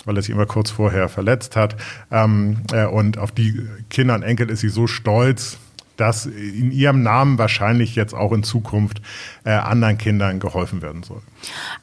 weil 0.05 0.15
er 0.15 0.21
sich 0.21 0.33
immer 0.33 0.45
kurz 0.45 0.71
vorher 0.71 1.09
verletzt 1.09 1.57
hat. 1.57 1.75
Ähm, 2.09 2.61
äh, 2.71 2.85
und 2.85 3.17
auf 3.17 3.31
die 3.31 3.67
Kinder 3.89 4.15
und 4.15 4.23
Enkel 4.23 4.49
ist 4.49 4.61
sie 4.61 4.69
so 4.69 4.87
stolz, 4.87 5.57
dass 5.99 6.25
in 6.25 6.71
ihrem 6.71 7.03
Namen 7.03 7.37
wahrscheinlich 7.37 7.95
jetzt 7.95 8.13
auch 8.13 8.31
in 8.31 8.43
Zukunft 8.43 9.01
äh, 9.43 9.51
anderen 9.51 9.97
Kindern 9.97 10.39
geholfen 10.39 10.81
werden 10.81 11.03
soll. 11.03 11.21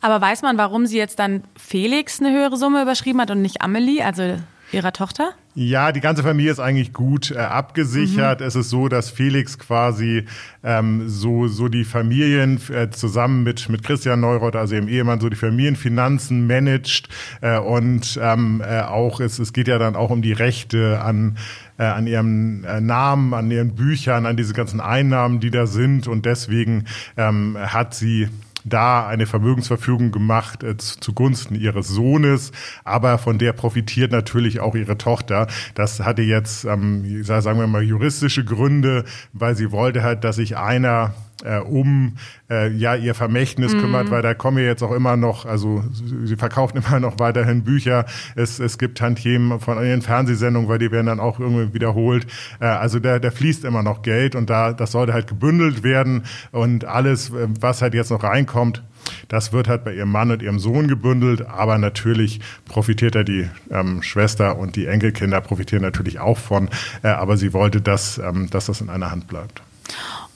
Aber 0.00 0.20
weiß 0.20 0.42
man, 0.42 0.58
warum 0.58 0.86
sie 0.86 0.98
jetzt 0.98 1.18
dann 1.18 1.44
Felix 1.56 2.20
eine 2.20 2.32
höhere 2.32 2.56
Summe 2.56 2.82
überschrieben 2.82 3.20
hat 3.20 3.30
und 3.30 3.42
nicht 3.42 3.62
Amelie, 3.62 4.02
also 4.02 4.38
ihrer 4.72 4.92
Tochter? 4.92 5.30
Ja, 5.54 5.90
die 5.90 6.00
ganze 6.00 6.22
Familie 6.22 6.52
ist 6.52 6.60
eigentlich 6.60 6.92
gut 6.92 7.30
äh, 7.30 7.38
abgesichert. 7.38 8.40
Mhm. 8.40 8.46
Es 8.46 8.56
ist 8.56 8.68
so, 8.68 8.88
dass 8.88 9.08
Felix 9.08 9.58
quasi 9.58 10.26
ähm, 10.62 11.08
so, 11.08 11.48
so 11.48 11.69
die 11.69 11.84
Familien 11.84 12.60
äh, 12.70 12.90
zusammen 12.90 13.42
mit, 13.42 13.70
mit 13.70 13.82
Christian 13.82 14.20
Neureuth, 14.20 14.54
also 14.54 14.74
ihrem 14.74 14.88
Ehemann, 14.88 15.19
so 15.19 15.30
die 15.30 15.36
Familienfinanzen 15.36 16.46
managt. 16.46 17.08
Äh, 17.40 17.58
und 17.58 18.19
ähm, 18.22 18.62
äh, 18.62 18.82
auch, 18.82 19.20
es, 19.20 19.38
es 19.38 19.54
geht 19.54 19.69
ja 19.69 19.78
dann 19.78 19.96
auch 19.96 20.10
um 20.10 20.20
die 20.20 20.34
Rechte 20.34 21.00
an 21.00 21.38
äh, 21.78 21.84
an 21.84 22.06
ihrem 22.06 22.64
äh, 22.64 22.81
Namen, 22.81 23.34
an 23.34 23.50
ihren 23.50 23.75
Büchern, 23.75 24.26
an 24.26 24.37
diese 24.37 24.55
ganzen 24.55 24.81
Einnahmen, 24.81 25.40
die 25.40 25.50
da 25.50 25.67
sind. 25.67 26.08
Und 26.08 26.26
deswegen 26.26 26.84
ähm, 27.17 27.56
hat 27.58 27.94
sie 27.94 28.28
da 28.67 29.06
eine 29.06 29.26
Vermögensverfügung 29.26 30.11
gemacht 30.11 30.62
äh, 30.62 30.76
zugunsten 30.76 31.55
ihres 31.55 31.88
Sohnes, 31.88 32.52
aber 32.84 33.19
von 33.19 33.38
der 33.38 33.52
profitiert 33.52 34.12
natürlich 34.12 34.61
auch 34.61 34.75
ihre 34.75 34.99
Tochter. 34.99 35.46
Das 35.75 36.00
hatte 36.00 36.23
jetzt, 36.23 36.64
ähm, 36.64 37.23
sagen 37.23 37.61
wir 37.61 37.67
mal, 37.67 37.82
juristische 37.82 38.44
Gründe, 38.44 39.05
weil 39.32 39.56
sie 39.56 39.70
wollte 39.70 40.02
halt, 40.02 40.25
dass 40.25 40.37
sich 40.37 40.56
einer 40.56 41.14
äh, 41.44 41.58
um 41.58 42.16
äh, 42.50 42.70
ja 42.70 42.94
ihr 42.94 43.14
Vermächtnis 43.14 43.74
mhm. 43.74 43.80
kümmert, 43.80 44.10
weil 44.10 44.22
da 44.22 44.34
kommen 44.34 44.58
ja 44.58 44.64
jetzt 44.64 44.82
auch 44.82 44.92
immer 44.92 45.16
noch, 45.16 45.44
also 45.46 45.84
sie 46.24 46.36
verkaufen 46.36 46.78
immer 46.86 47.00
noch 47.00 47.18
weiterhin 47.18 47.64
Bücher. 47.64 48.06
Es, 48.34 48.58
es 48.58 48.78
gibt 48.78 48.98
Tantiemen 48.98 49.60
von 49.60 49.82
ihren 49.84 50.02
Fernsehsendungen, 50.02 50.69
weil 50.69 50.78
die 50.78 50.90
werden 50.90 51.06
dann 51.06 51.20
auch 51.20 51.38
irgendwie 51.38 51.74
wiederholt. 51.74 52.26
Äh, 52.60 52.66
also 52.66 52.98
da, 52.98 53.19
da 53.19 53.31
fließt 53.31 53.64
immer 53.64 53.82
noch 53.82 54.02
Geld 54.02 54.34
und 54.34 54.50
da 54.50 54.72
das 54.72 54.93
sollte 54.93 55.12
halt 55.12 55.26
gebündelt 55.26 55.82
werden 55.82 56.24
und 56.52 56.84
alles, 56.84 57.31
äh, 57.31 57.48
was 57.60 57.82
halt 57.82 57.94
jetzt 57.94 58.10
noch 58.10 58.22
reinkommt, 58.22 58.82
das 59.28 59.52
wird 59.52 59.69
halt 59.69 59.84
bei 59.84 59.94
ihrem 59.94 60.10
Mann 60.10 60.31
und 60.31 60.43
ihrem 60.43 60.58
Sohn 60.58 60.88
gebündelt, 60.88 61.46
aber 61.46 61.78
natürlich 61.78 62.40
profitiert 62.64 63.14
er 63.14 63.24
die 63.24 63.48
ähm, 63.70 64.02
Schwester 64.02 64.58
und 64.58 64.76
die 64.76 64.86
Enkelkinder 64.86 65.40
profitieren 65.40 65.82
natürlich 65.82 66.19
auch 66.19 66.38
von. 66.38 66.69
Äh, 67.02 67.08
aber 67.08 67.36
sie 67.36 67.52
wollte, 67.52 67.81
dass, 67.81 68.19
ähm, 68.19 68.48
dass 68.50 68.66
das 68.66 68.81
in 68.81 68.90
einer 68.90 69.10
Hand 69.10 69.28
bleibt. 69.28 69.62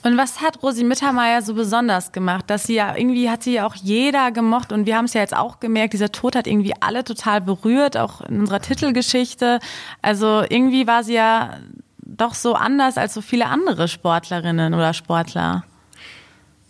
Und 0.03 0.17
was 0.17 0.41
hat 0.41 0.63
Rosi 0.63 0.83
Mittermeier 0.83 1.41
so 1.41 1.53
besonders 1.53 2.11
gemacht? 2.11 2.45
Dass 2.47 2.63
sie 2.63 2.75
ja 2.75 2.95
irgendwie 2.95 3.29
hat 3.29 3.43
sie 3.43 3.53
ja 3.53 3.67
auch 3.67 3.75
jeder 3.75 4.31
gemocht 4.31 4.71
und 4.71 4.85
wir 4.85 4.97
haben 4.97 5.05
es 5.05 5.13
ja 5.13 5.21
jetzt 5.21 5.35
auch 5.35 5.59
gemerkt, 5.59 5.93
dieser 5.93 6.11
Tod 6.11 6.35
hat 6.35 6.47
irgendwie 6.47 6.73
alle 6.79 7.03
total 7.03 7.41
berührt, 7.41 7.97
auch 7.97 8.21
in 8.21 8.39
unserer 8.39 8.61
Titelgeschichte. 8.61 9.59
Also 10.01 10.43
irgendwie 10.49 10.87
war 10.87 11.03
sie 11.03 11.13
ja 11.13 11.57
doch 11.99 12.33
so 12.33 12.55
anders 12.55 12.97
als 12.97 13.13
so 13.13 13.21
viele 13.21 13.45
andere 13.45 13.87
Sportlerinnen 13.87 14.73
oder 14.73 14.93
Sportler. 14.93 15.63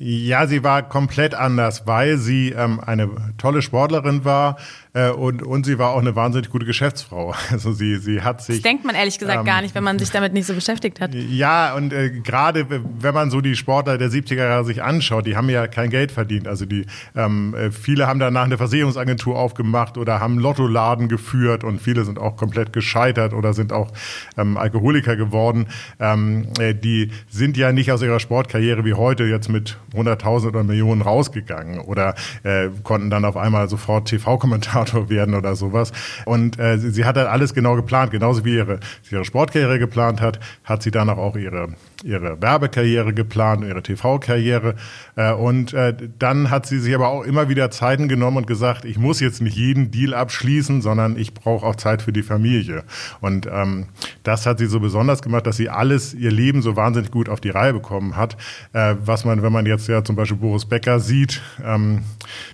Ja, 0.04 0.48
sie 0.48 0.64
war 0.64 0.82
komplett 0.82 1.36
anders, 1.36 1.86
weil 1.86 2.18
sie 2.18 2.50
ähm, 2.50 2.80
eine 2.80 3.08
tolle 3.38 3.62
Sportlerin 3.62 4.26
war, 4.26 4.58
und, 4.94 5.42
und 5.42 5.66
sie 5.66 5.80
war 5.80 5.92
auch 5.92 6.00
eine 6.00 6.16
wahnsinnig 6.16 6.50
gute 6.50 6.66
Geschäftsfrau. 6.66 7.34
Also 7.52 7.74
sie, 7.74 7.98
sie 7.98 8.22
hat 8.22 8.42
sich. 8.42 8.58
Das 8.58 8.64
denkt 8.64 8.86
man 8.86 8.96
ehrlich 8.96 9.20
gesagt 9.20 9.40
ähm, 9.40 9.46
gar 9.46 9.62
nicht, 9.62 9.76
wenn 9.76 9.84
man 9.84 10.00
sich 10.00 10.10
damit 10.10 10.34
nicht 10.34 10.46
so 10.46 10.54
beschäftigt 10.54 11.02
hat. 11.02 11.14
Ja, 11.14 11.76
und 11.76 11.92
äh, 11.92 12.10
gerade 12.10 12.66
wenn 12.70 13.14
man 13.14 13.30
so 13.30 13.42
die 13.42 13.56
Sportler 13.56 13.98
der 13.98 14.10
70er 14.10 14.36
Jahre 14.36 14.64
sich 14.64 14.82
anschaut, 14.82 15.26
die 15.26 15.36
haben 15.36 15.50
ja 15.50 15.68
kein 15.68 15.90
Geld 15.90 16.12
verdient. 16.12 16.48
Also 16.48 16.66
die 16.66 16.86
ähm, 17.16 17.54
äh, 17.54 17.72
viele 17.72 18.08
haben 18.08 18.20
danach 18.20 18.46
eine 18.46 18.58
Versicherungsagentur 18.58 19.38
aufgemacht 19.38 19.98
oder 19.98 20.20
haben 20.20 20.40
Lottoladen 20.40 21.10
geführt 21.10 21.64
und 21.64 21.82
viele 21.82 22.06
sind 22.06 22.18
auch 22.18 22.38
komplett 22.38 22.74
gescheitert 22.74 23.34
oder 23.34 23.54
sind 23.54 23.74
auch 23.74 23.92
ähm, 24.38 24.58
Alkoholiker 24.58 25.16
geworden. 25.18 25.68
Ähm, 26.00 26.48
äh, 26.60 26.74
die 26.74 27.12
sind 27.30 27.58
ja 27.58 27.72
nicht 27.74 27.92
aus 27.92 28.02
ihrer 28.02 28.20
Sportkarriere 28.20 28.86
wie 28.86 28.94
heute 28.94 29.26
jetzt 29.26 29.50
mit 29.50 29.78
100.000 29.94 30.48
oder 30.48 30.64
Millionen 30.64 31.02
rausgegangen 31.02 31.80
oder 31.80 32.16
äh, 32.44 32.70
konnten 32.84 33.10
dann 33.10 33.26
auf 33.26 33.38
einmal 33.38 33.70
sofort 33.70 34.08
TV-Kommentare 34.08 34.81
Moderator 34.82 35.10
werden 35.10 35.36
oder 35.36 35.56
sowas. 35.56 35.92
Und 36.26 36.60
äh, 36.60 36.78
sie, 36.78 36.92
sie 36.92 37.06
hat 37.06 37.18
halt 37.18 37.28
alles 37.28 37.54
genau 37.54 37.76
geplant, 37.76 38.12
genauso 38.12 38.46
wie 38.46 38.56
ihre, 38.56 38.80
ihre 39.10 39.26
Sportkarriere 39.26 39.80
geplant 39.80 40.22
hat, 40.22 40.40
hat 40.64 40.84
sie 40.84 40.92
danach 40.92 41.18
auch 41.18 41.36
ihre 41.36 41.70
ihre 42.04 42.42
Werbekarriere 42.42 43.14
geplant, 43.14 43.64
ihre 43.64 43.82
TV-Karriere. 43.82 44.76
Äh, 45.16 45.34
und 45.34 45.74
äh, 45.74 45.96
dann 46.20 46.50
hat 46.50 46.66
sie 46.66 46.80
sich 46.80 46.94
aber 46.96 47.10
auch 47.10 47.24
immer 47.24 47.50
wieder 47.50 47.72
Zeiten 47.72 48.08
genommen 48.08 48.38
und 48.38 48.48
gesagt, 48.48 48.86
ich 48.86 48.98
muss 48.98 49.20
jetzt 49.20 49.42
nicht 49.42 49.58
jeden 49.58 49.92
Deal 49.92 50.14
abschließen, 50.14 50.82
sondern 50.82 51.18
ich 51.18 51.34
brauche 51.34 51.66
auch 51.66 51.76
Zeit 51.76 52.02
für 52.02 52.14
die 52.14 52.24
Familie. 52.24 52.84
Und 53.20 53.48
ähm, 53.52 53.88
das 54.24 54.46
hat 54.46 54.60
sie 54.60 54.68
so 54.68 54.80
besonders 54.80 55.22
gemacht, 55.22 55.48
dass 55.48 55.58
sie 55.58 55.70
alles, 55.70 56.14
ihr 56.14 56.32
Leben 56.32 56.62
so 56.62 56.76
wahnsinnig 56.76 57.12
gut 57.12 57.30
auf 57.30 57.42
die 57.42 57.50
Reihe 57.50 57.74
bekommen 57.74 58.16
hat. 58.16 58.38
Äh, 58.74 58.96
was 59.04 59.26
man, 59.26 59.44
wenn 59.44 59.54
man 59.54 59.66
jetzt 59.66 59.88
ja 59.88 60.04
zum 60.04 60.16
Beispiel 60.16 60.38
Boris 60.38 60.66
Becker 60.66 61.00
sieht, 61.00 61.42
ähm, 61.64 62.04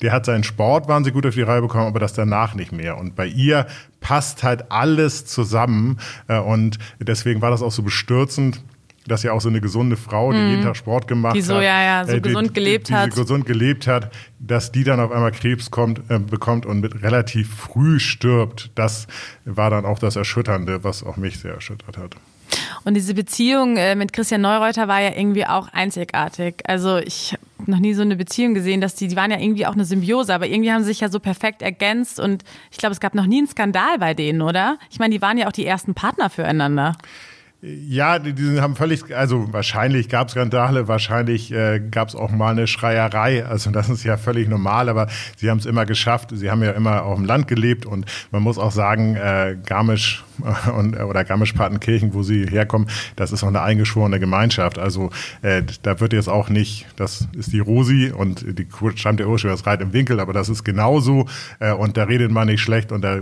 der 0.01 0.12
hat 0.12 0.25
seinen 0.25 0.44
Sport 0.44 0.88
wahnsinnig 0.88 1.16
gut 1.16 1.25
auf 1.25 1.36
die 1.36 1.42
Reihe 1.42 1.62
bekommen, 1.62 1.88
aber 1.88 2.00
das 2.00 2.13
danach 2.13 2.56
nicht 2.56 2.72
mehr. 2.72 2.98
Und 2.98 3.16
bei 3.16 3.27
ihr 3.27 3.68
passt 4.00 4.44
halt 4.44 4.72
alles 4.72 5.25
zusammen. 5.25 5.98
Äh, 6.27 6.39
und 6.39 6.80
deswegen 7.00 7.42
war 7.42 7.51
das 7.51 7.62
auch 7.62 7.72
so 7.72 7.84
bestürzend 7.84 8.62
dass 9.08 9.24
ja 9.24 9.32
auch 9.32 9.42
so 9.42 9.50
eine 9.50 9.62
gesunde 9.62 9.98
Frau, 9.98 10.32
die 10.32 10.38
mm. 10.38 10.50
jeden 10.50 10.64
Tag 10.64 10.76
Sport 10.76 11.08
gemacht 11.08 11.36
die 11.36 11.42
so, 11.42 11.56
hat, 11.56 11.64
ja, 11.64 11.84
ja, 11.84 12.06
so 12.06 12.14
äh, 12.14 12.22
gesund 12.22 12.54
gelebt 12.54 12.90
die, 12.90 12.94
hat, 12.94 13.08
die 13.08 13.20
gesund 13.20 13.46
gelebt 13.46 13.88
hat, 13.88 14.12
dass 14.40 14.72
die 14.72 14.84
dann 14.84 15.00
auf 15.00 15.12
einmal 15.12 15.32
Krebs 15.32 15.72
kommt, 15.72 16.02
äh, 16.10 16.20
bekommt 16.20 16.66
und 16.66 16.82
mit 16.82 17.02
relativ 17.02 17.54
früh 17.54 18.00
stirbt. 18.00 18.72
Das 18.76 19.08
war 19.46 19.70
dann 19.70 19.86
auch 19.86 20.00
das 20.00 20.16
Erschütternde, 20.16 20.84
was 20.84 21.04
auch 21.04 21.18
mich 21.18 21.40
sehr 21.40 21.54
erschüttert 21.54 21.98
hat. 21.98 22.16
Und 22.84 22.94
diese 22.94 23.14
Beziehung 23.14 23.78
äh, 23.78 23.96
mit 23.96 24.14
Christian 24.14 24.42
Neureuter 24.42 24.88
war 24.88 25.02
ja 25.02 25.12
irgendwie 25.16 25.46
auch 25.46 25.68
einzigartig. 25.74 26.64
Also 26.66 26.98
ich 26.98 27.34
habe 27.60 27.72
noch 27.72 27.80
nie 27.80 27.94
so 27.94 28.02
eine 28.02 28.16
Beziehung 28.16 28.54
gesehen, 28.54 28.82
dass 28.82 28.96
die, 28.96 29.08
die 29.08 29.16
waren 29.16 29.32
ja 29.32 29.40
irgendwie 29.40 29.66
auch 29.66 29.74
eine 29.74 29.86
Symbiose, 29.86 30.34
aber 30.34 30.48
irgendwie 30.48 30.72
haben 30.72 30.84
sie 30.84 30.90
sich 30.90 31.02
ja 31.02 31.10
so 31.10 31.20
perfekt 31.20 31.62
ergänzt 31.62 32.20
und 32.20 32.44
ich 32.72 32.78
glaube, 32.78 32.94
es 32.94 33.00
gab 33.00 33.16
noch 33.16 33.26
nie 33.26 33.40
einen 33.40 33.48
Skandal 33.48 34.00
bei 34.00 34.14
denen, 34.14 34.42
oder? 34.42 34.78
Ich 34.90 35.00
meine, 35.00 35.14
die 35.14 35.22
waren 35.22 35.38
ja 35.38 35.48
auch 35.48 35.52
die 35.52 35.66
ersten 35.66 35.94
Partner 35.94 36.30
füreinander. 36.30 36.96
Ja, 37.60 38.20
die, 38.20 38.34
die 38.34 38.62
haben 38.62 38.76
völlig, 38.76 39.16
also 39.16 39.52
wahrscheinlich 39.52 40.10
gab 40.10 40.28
es 40.28 40.34
Skandale, 40.34 40.88
wahrscheinlich 40.88 41.52
äh, 41.52 41.80
gab 41.80 42.10
es 42.10 42.16
auch 42.16 42.30
mal 42.30 42.52
eine 42.52 42.68
Schreierei. 42.68 43.46
Also 43.48 43.72
das 43.72 43.90
ist 43.90 44.04
ja 44.04 44.16
völlig 44.16 44.48
normal, 44.48 44.90
aber 44.90 45.08
sie 45.38 45.50
haben 45.50 45.58
es 45.58 45.66
immer 45.66 45.88
geschafft. 45.88 46.30
Sie 46.34 46.52
haben 46.52 46.62
ja 46.62 46.72
immer 46.72 47.02
auf 47.02 47.16
dem 47.16 47.26
Land 47.26 47.48
gelebt 47.48 47.88
und 47.88 48.06
man 48.30 48.44
muss 48.44 48.60
auch 48.60 48.72
sagen, 48.72 49.16
äh, 49.16 49.58
Garmisch 49.66 50.24
und, 50.78 51.00
oder 51.00 51.24
Garmisch-Partenkirchen, 51.24 52.14
wo 52.14 52.22
sie 52.22 52.46
herkommen, 52.46 52.90
das 53.16 53.32
ist 53.32 53.44
auch 53.44 53.48
eine 53.48 53.64
eingeschworene 53.64 54.20
Gemeinschaft. 54.20 54.78
Also 54.78 55.10
äh, 55.42 55.64
da 55.82 56.00
wird 56.00 56.14
jetzt 56.14 56.30
auch 56.30 56.50
nicht, 56.50 56.86
das 56.96 57.28
ist 57.36 57.54
die 57.54 57.60
Rosi 57.60 58.14
und 58.16 58.46
die 58.60 58.68
stammt 58.96 59.20
der 59.20 59.30
Ursprung, 59.30 59.50
das 59.50 59.66
Reit 59.66 59.82
im 59.82 59.94
Winkel, 59.94 60.20
aber 60.20 60.32
das 60.32 60.48
ist 60.50 60.64
genauso 60.64 61.26
äh, 61.60 61.74
und 61.74 61.98
da 61.98 62.04
redet 62.04 62.30
man 62.30 62.50
nicht 62.50 62.62
schlecht 62.62 62.92
und 62.92 63.02
da 63.02 63.20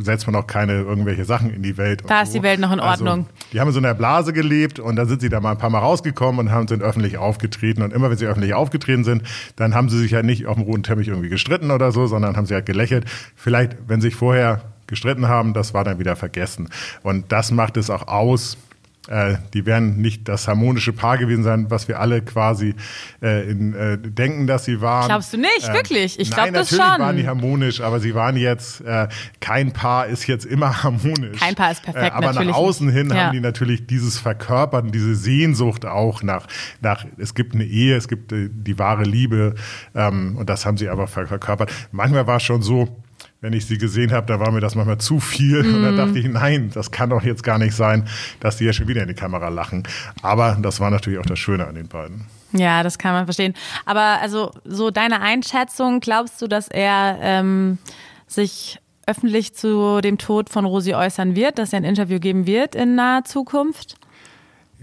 setzt 0.00 0.26
man 0.26 0.36
auch 0.36 0.46
keine 0.46 0.74
irgendwelche 0.74 1.24
Sachen 1.24 1.50
in 1.50 1.62
die 1.62 1.76
Welt. 1.76 2.02
Da 2.06 2.22
ist 2.22 2.32
so. 2.32 2.38
die 2.38 2.42
Welt 2.42 2.60
noch 2.60 2.72
in 2.72 2.80
also, 2.80 3.04
Ordnung. 3.04 3.26
Also, 3.26 3.46
die 3.52 3.60
haben 3.60 3.68
in 3.68 3.74
so 3.74 3.78
einer 3.80 3.94
Blase 3.94 4.32
gelebt 4.32 4.78
und 4.78 4.96
dann 4.96 5.08
sind 5.08 5.20
sie 5.20 5.28
da 5.28 5.40
mal 5.40 5.52
ein 5.52 5.58
paar 5.58 5.70
Mal 5.70 5.80
rausgekommen 5.80 6.46
und 6.46 6.52
haben 6.52 6.68
sind 6.68 6.82
öffentlich 6.82 7.18
aufgetreten. 7.18 7.82
Und 7.82 7.92
immer 7.92 8.10
wenn 8.10 8.16
sie 8.16 8.26
öffentlich 8.26 8.54
aufgetreten 8.54 9.04
sind, 9.04 9.22
dann 9.56 9.74
haben 9.74 9.88
sie 9.88 9.98
sich 9.98 10.14
halt 10.14 10.24
nicht 10.24 10.46
auf 10.46 10.54
dem 10.54 10.64
roten 10.64 10.82
Teppich 10.82 11.08
irgendwie 11.08 11.28
gestritten 11.28 11.70
oder 11.70 11.92
so, 11.92 12.06
sondern 12.06 12.36
haben 12.36 12.46
sie 12.46 12.54
halt 12.54 12.66
gelächelt. 12.66 13.04
Vielleicht, 13.34 13.76
wenn 13.86 14.00
sich 14.00 14.14
vorher 14.14 14.62
gestritten 14.86 15.28
haben, 15.28 15.54
das 15.54 15.74
war 15.74 15.84
dann 15.84 15.98
wieder 15.98 16.16
vergessen. 16.16 16.68
Und 17.02 17.32
das 17.32 17.50
macht 17.50 17.76
es 17.76 17.90
auch 17.90 18.06
aus, 18.08 18.56
äh, 19.08 19.36
die 19.52 19.66
werden 19.66 20.00
nicht 20.00 20.28
das 20.28 20.48
harmonische 20.48 20.92
Paar 20.92 21.18
gewesen 21.18 21.44
sein, 21.44 21.66
was 21.70 21.88
wir 21.88 22.00
alle 22.00 22.22
quasi 22.22 22.74
äh, 23.22 23.50
in, 23.50 23.74
äh, 23.74 23.98
denken, 23.98 24.46
dass 24.46 24.64
sie 24.64 24.80
waren. 24.80 25.08
Glaubst 25.08 25.32
du 25.32 25.36
nicht, 25.36 25.68
äh, 25.68 25.74
wirklich? 25.74 26.18
Ich 26.18 26.30
glaube 26.30 26.52
das 26.52 26.70
schon. 26.70 26.78
Natürlich 26.78 27.00
waren 27.00 27.16
die 27.16 27.26
harmonisch, 27.26 27.80
aber 27.80 28.00
sie 28.00 28.14
waren 28.14 28.36
jetzt, 28.36 28.80
äh, 28.80 29.08
kein 29.40 29.72
Paar 29.72 30.06
ist 30.06 30.26
jetzt 30.26 30.46
immer 30.46 30.82
harmonisch. 30.82 31.38
Kein 31.38 31.54
Paar 31.54 31.72
ist 31.72 31.82
perfekt, 31.82 32.06
äh, 32.06 32.10
Aber 32.10 32.26
natürlich 32.26 32.48
nach 32.48 32.56
außen 32.56 32.88
hin 32.88 33.10
ja. 33.10 33.16
haben 33.16 33.32
die 33.32 33.40
natürlich 33.40 33.86
dieses 33.86 34.18
Verkörpern, 34.18 34.90
diese 34.90 35.14
Sehnsucht 35.14 35.84
auch 35.84 36.22
nach, 36.22 36.46
nach 36.80 37.04
es 37.18 37.34
gibt 37.34 37.54
eine 37.54 37.64
Ehe, 37.64 37.96
es 37.96 38.08
gibt 38.08 38.32
äh, 38.32 38.48
die 38.50 38.78
wahre 38.78 39.04
Liebe 39.04 39.54
ähm, 39.94 40.36
und 40.36 40.48
das 40.48 40.64
haben 40.64 40.76
sie 40.76 40.88
aber 40.88 41.06
verkörpert. 41.06 41.70
Manchmal 41.92 42.26
war 42.26 42.36
es 42.36 42.42
schon 42.42 42.62
so, 42.62 43.04
wenn 43.40 43.52
ich 43.52 43.66
sie 43.66 43.78
gesehen 43.78 44.12
habe, 44.12 44.26
da 44.26 44.40
war 44.40 44.50
mir 44.50 44.60
das 44.60 44.74
manchmal 44.74 44.98
zu 44.98 45.20
viel. 45.20 45.62
Mm. 45.62 45.74
Und 45.74 45.82
dann 45.82 45.94
mhm. 45.94 45.98
dachte 45.98 46.18
ich, 46.18 46.28
nein, 46.28 46.70
das 46.72 46.90
kann 46.90 47.10
doch 47.10 47.22
jetzt 47.22 47.42
gar 47.42 47.58
nicht 47.58 47.74
sein, 47.74 48.08
dass 48.40 48.56
die 48.56 48.64
ja 48.64 48.72
schon 48.72 48.88
wieder 48.88 49.02
in 49.02 49.08
die 49.08 49.14
Kamera 49.14 49.48
lachen. 49.48 49.82
Aber 50.22 50.56
das 50.60 50.80
war 50.80 50.90
natürlich 50.90 51.18
auch 51.18 51.26
das 51.26 51.38
Schöne 51.38 51.66
an 51.66 51.74
den 51.74 51.88
beiden. 51.88 52.26
Ja, 52.52 52.82
das 52.82 52.98
kann 52.98 53.12
man 53.12 53.24
verstehen. 53.24 53.54
Aber 53.84 54.20
also 54.20 54.52
so 54.64 54.90
deine 54.90 55.20
Einschätzung, 55.20 56.00
glaubst 56.00 56.40
du, 56.40 56.46
dass 56.46 56.68
er 56.68 57.18
ähm, 57.20 57.78
sich 58.26 58.78
öffentlich 59.06 59.54
zu 59.54 60.00
dem 60.00 60.18
Tod 60.18 60.48
von 60.50 60.64
Rosi 60.64 60.94
äußern 60.94 61.36
wird, 61.36 61.58
dass 61.58 61.72
er 61.72 61.78
ein 61.78 61.84
Interview 61.84 62.20
geben 62.20 62.46
wird 62.46 62.74
in 62.74 62.94
naher 62.94 63.24
Zukunft? 63.24 63.96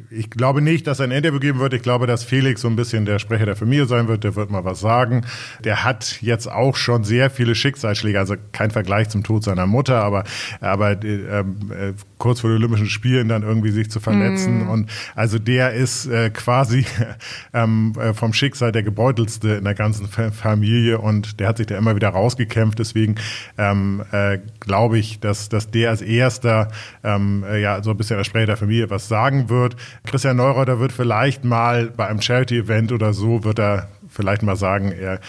Ich 0.10 0.30
glaube 0.30 0.62
nicht, 0.62 0.88
dass 0.88 1.00
ein 1.02 1.12
Interview 1.12 1.40
geben 1.40 1.60
wird. 1.60 1.74
Ich 1.74 1.82
glaube, 1.82 2.08
dass 2.08 2.24
Felix 2.24 2.62
so 2.62 2.68
ein 2.68 2.76
bisschen 2.76 3.06
der 3.06 3.20
Sprecher 3.20 3.46
der 3.46 3.56
Familie 3.56 3.86
sein 3.86 4.08
wird. 4.08 4.24
Der 4.24 4.36
wird 4.36 4.52
mal 4.52 4.66
was 4.66 4.80
sagen. 4.80 5.26
Der 5.64 5.84
hat 5.84 6.22
jetzt 6.22 6.52
auch 6.52 6.76
schon 6.76 7.04
sehr 7.04 7.30
viele 7.30 7.56
Schicksalsschläge. 7.56 8.20
Also 8.20 8.36
kein 8.52 8.72
Vergleich 8.72 9.10
zum 9.10 9.24
Tod 9.24 9.44
seiner 9.44 9.68
Mutter, 9.68 10.04
aber, 10.04 10.24
aber 10.60 11.04
ähm, 11.04 11.56
äh, 11.72 11.94
kurz 12.22 12.42
vor 12.42 12.52
den 12.52 12.58
Olympischen 12.58 12.86
Spielen 12.86 13.28
dann 13.28 13.42
irgendwie 13.42 13.72
sich 13.72 13.90
zu 13.90 14.00
verletzen. 14.00 14.66
Mm. 14.66 14.70
Und 14.70 14.90
also 15.16 15.40
der 15.40 15.74
ist 15.74 16.06
äh, 16.06 16.30
quasi 16.30 16.86
ähm, 17.54 17.94
äh, 18.00 18.14
vom 18.14 18.32
Schicksal 18.32 18.72
der 18.72 18.84
gebeutelste 18.84 19.54
in 19.54 19.64
der 19.64 19.74
ganzen 19.74 20.08
Familie 20.08 21.00
und 21.00 21.40
der 21.40 21.48
hat 21.48 21.58
sich 21.58 21.66
da 21.66 21.78
immer 21.78 21.96
wieder 21.96 22.10
rausgekämpft. 22.10 22.78
Deswegen 22.78 23.16
ähm, 23.58 24.04
äh, 24.12 24.38
glaube 24.60 25.00
ich, 25.00 25.20
dass, 25.20 25.50
dass 25.50 25.72
der 25.72 25.90
als 25.90 26.04
erster 26.04 26.68
ähm, 27.04 27.44
äh, 27.44 27.60
ja 27.60 27.82
so 27.82 27.90
ein 27.90 27.98
bisschen 27.98 28.18
der 28.18 28.24
Sprecher 28.24 28.46
der 28.46 28.58
Familie 28.58 28.92
was 28.92 29.08
sagen 29.08 29.50
wird. 29.50 29.76
Christian 30.06 30.38
Neureuter 30.38 30.80
wird 30.80 30.92
vielleicht 30.92 31.44
mal 31.44 31.88
bei 31.88 32.08
einem 32.08 32.22
Charity-Event 32.22 32.92
oder 32.92 33.14
so, 33.14 33.44
wird 33.44 33.58
er 33.58 33.90
vielleicht 34.08 34.44
mal 34.44 34.56
sagen, 34.56 34.92
er 34.92 35.20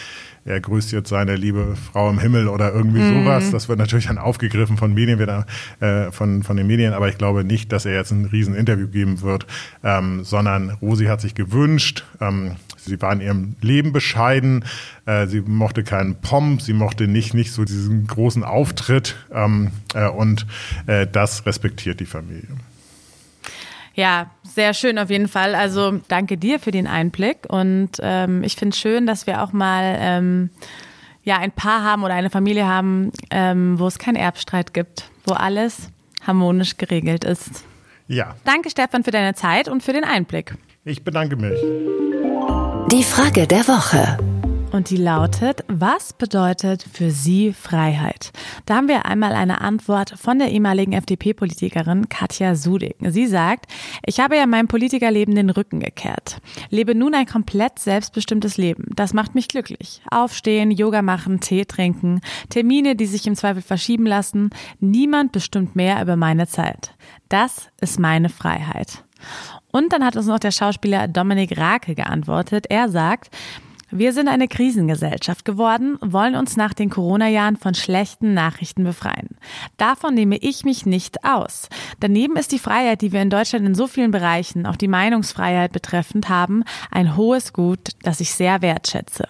er 0.44 0.60
grüßt 0.60 0.92
jetzt 0.92 1.08
seine 1.08 1.36
liebe 1.36 1.76
Frau 1.76 2.10
im 2.10 2.18
Himmel 2.18 2.48
oder 2.48 2.72
irgendwie 2.72 3.00
mhm. 3.00 3.24
sowas. 3.24 3.50
Das 3.50 3.68
wird 3.68 3.78
natürlich 3.78 4.06
dann 4.06 4.18
aufgegriffen 4.18 4.76
von 4.76 4.94
Medien, 4.94 5.18
wieder, 5.18 5.46
äh, 5.80 6.10
von, 6.10 6.42
von 6.42 6.56
den 6.56 6.66
Medien, 6.66 6.92
aber 6.92 7.08
ich 7.08 7.18
glaube 7.18 7.44
nicht, 7.44 7.72
dass 7.72 7.86
er 7.86 7.94
jetzt 7.94 8.10
ein 8.10 8.26
riesen 8.26 8.54
Interview 8.54 8.88
geben 8.88 9.22
wird, 9.22 9.46
ähm, 9.84 10.24
sondern 10.24 10.70
Rosi 10.70 11.06
hat 11.06 11.20
sich 11.20 11.34
gewünscht, 11.34 12.04
ähm, 12.20 12.56
Sie 12.84 13.00
war 13.00 13.12
in 13.12 13.20
ihrem 13.20 13.56
Leben 13.60 13.92
bescheiden. 13.92 14.64
Äh, 15.06 15.26
sie 15.26 15.40
mochte 15.40 15.84
keinen 15.84 16.16
Pomp. 16.16 16.62
Sie 16.62 16.72
mochte 16.72 17.06
nicht, 17.06 17.32
nicht 17.32 17.52
so 17.52 17.64
diesen 17.64 18.06
großen 18.06 18.42
Auftritt. 18.42 19.16
Ähm, 19.32 19.70
äh, 19.94 20.08
und 20.08 20.46
äh, 20.86 21.06
das 21.06 21.46
respektiert 21.46 22.00
die 22.00 22.06
Familie. 22.06 22.48
Ja, 23.94 24.30
sehr 24.42 24.74
schön 24.74 24.98
auf 24.98 25.10
jeden 25.10 25.28
Fall. 25.28 25.54
Also 25.54 26.00
danke 26.08 26.38
dir 26.38 26.58
für 26.58 26.70
den 26.70 26.86
Einblick 26.86 27.46
und 27.48 27.90
ähm, 28.00 28.42
ich 28.42 28.56
finde 28.56 28.74
es 28.74 28.78
schön, 28.78 29.06
dass 29.06 29.26
wir 29.26 29.42
auch 29.42 29.52
mal 29.52 29.96
ähm, 29.98 30.50
ja 31.24 31.38
ein 31.38 31.52
Paar 31.52 31.84
haben 31.84 32.02
oder 32.02 32.14
eine 32.14 32.30
Familie 32.30 32.66
haben, 32.66 33.12
ähm, 33.30 33.78
wo 33.78 33.86
es 33.86 33.98
keinen 33.98 34.16
Erbstreit 34.16 34.72
gibt, 34.72 35.10
wo 35.26 35.34
alles 35.34 35.90
harmonisch 36.26 36.76
geregelt 36.76 37.24
ist. 37.24 37.64
Ja. 38.08 38.34
Danke 38.44 38.70
Stefan 38.70 39.04
für 39.04 39.10
deine 39.10 39.34
Zeit 39.34 39.68
und 39.68 39.82
für 39.82 39.92
den 39.92 40.04
Einblick. 40.04 40.54
Ich 40.84 41.04
bedanke 41.04 41.36
mich. 41.36 41.58
Die 42.90 43.04
Frage 43.04 43.46
der 43.46 43.66
Woche. 43.68 44.18
Und 44.72 44.88
die 44.88 44.96
lautet, 44.96 45.64
was 45.68 46.14
bedeutet 46.14 46.82
für 46.90 47.10
Sie 47.10 47.52
Freiheit? 47.52 48.32
Da 48.64 48.76
haben 48.76 48.88
wir 48.88 49.04
einmal 49.04 49.34
eine 49.34 49.60
Antwort 49.60 50.14
von 50.18 50.38
der 50.38 50.50
ehemaligen 50.50 50.94
FDP-Politikerin 50.94 52.08
Katja 52.08 52.54
Suding. 52.54 52.94
Sie 53.00 53.26
sagt, 53.26 53.66
ich 54.06 54.18
habe 54.18 54.36
ja 54.36 54.46
meinem 54.46 54.68
Politikerleben 54.68 55.34
den 55.34 55.50
Rücken 55.50 55.80
gekehrt. 55.80 56.38
Lebe 56.70 56.94
nun 56.94 57.14
ein 57.14 57.26
komplett 57.26 57.80
selbstbestimmtes 57.80 58.56
Leben. 58.56 58.86
Das 58.96 59.12
macht 59.12 59.34
mich 59.34 59.48
glücklich. 59.48 60.00
Aufstehen, 60.10 60.70
Yoga 60.70 61.02
machen, 61.02 61.40
Tee 61.40 61.66
trinken, 61.66 62.22
Termine, 62.48 62.96
die 62.96 63.06
sich 63.06 63.26
im 63.26 63.36
Zweifel 63.36 63.60
verschieben 63.60 64.06
lassen. 64.06 64.48
Niemand 64.80 65.32
bestimmt 65.32 65.76
mehr 65.76 66.00
über 66.00 66.16
meine 66.16 66.46
Zeit. 66.46 66.94
Das 67.28 67.68
ist 67.82 68.00
meine 68.00 68.30
Freiheit. 68.30 69.04
Und 69.70 69.92
dann 69.92 70.02
hat 70.02 70.16
uns 70.16 70.26
noch 70.26 70.38
der 70.38 70.50
Schauspieler 70.50 71.08
Dominik 71.08 71.58
Rake 71.58 71.94
geantwortet. 71.94 72.66
Er 72.70 72.88
sagt, 72.88 73.30
wir 73.92 74.12
sind 74.12 74.28
eine 74.28 74.48
Krisengesellschaft 74.48 75.44
geworden, 75.44 75.98
wollen 76.00 76.34
uns 76.34 76.56
nach 76.56 76.72
den 76.72 76.90
Corona-Jahren 76.90 77.56
von 77.56 77.74
schlechten 77.74 78.34
Nachrichten 78.34 78.84
befreien. 78.84 79.36
Davon 79.76 80.14
nehme 80.14 80.38
ich 80.38 80.64
mich 80.64 80.86
nicht 80.86 81.24
aus. 81.24 81.68
Daneben 82.00 82.36
ist 82.36 82.52
die 82.52 82.58
Freiheit, 82.58 83.02
die 83.02 83.12
wir 83.12 83.22
in 83.22 83.30
Deutschland 83.30 83.66
in 83.66 83.74
so 83.74 83.86
vielen 83.86 84.10
Bereichen, 84.10 84.66
auch 84.66 84.76
die 84.76 84.88
Meinungsfreiheit 84.88 85.72
betreffend 85.72 86.28
haben, 86.28 86.64
ein 86.90 87.16
hohes 87.16 87.52
Gut, 87.52 87.90
das 88.02 88.20
ich 88.20 88.34
sehr 88.34 88.62
wertschätze. 88.62 89.28